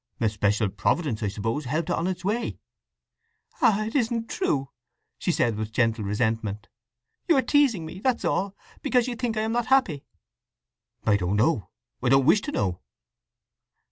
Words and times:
"A 0.19 0.29
special 0.29 0.67
Providence, 0.69 1.21
I 1.21 1.27
suppose, 1.27 1.65
helped 1.65 1.91
it 1.91 1.95
on 1.95 2.07
its 2.07 2.25
way." 2.25 2.57
"Ah—it 3.61 3.93
isn't 3.95 4.31
true!" 4.31 4.71
she 5.19 5.31
said 5.31 5.55
with 5.57 5.71
gentle 5.71 6.03
resentment. 6.03 6.69
"You 7.29 7.37
are 7.37 7.43
teasing 7.43 7.85
me—that's 7.85 8.25
all—because 8.25 9.07
you 9.07 9.15
think 9.15 9.37
I 9.37 9.41
am 9.41 9.51
not 9.51 9.67
happy!" 9.67 10.03
"I 11.05 11.17
don't 11.17 11.35
know. 11.35 11.69
I 12.01 12.09
don't 12.09 12.25
wish 12.25 12.41
to 12.41 12.51
know." 12.51 12.81